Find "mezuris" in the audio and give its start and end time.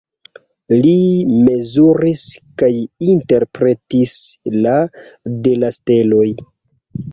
1.33-2.23